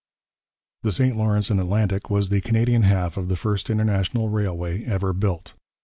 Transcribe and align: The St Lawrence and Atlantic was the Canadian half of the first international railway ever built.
The 0.81 0.91
St 0.91 1.15
Lawrence 1.15 1.51
and 1.51 1.59
Atlantic 1.59 2.09
was 2.09 2.29
the 2.29 2.41
Canadian 2.41 2.81
half 2.81 3.17
of 3.17 3.27
the 3.27 3.35
first 3.35 3.69
international 3.69 4.29
railway 4.29 4.83
ever 4.83 5.13
built. 5.13 5.53